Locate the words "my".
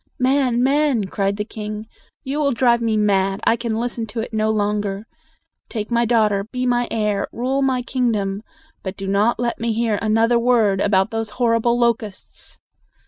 5.91-6.05, 6.65-6.87, 7.61-7.83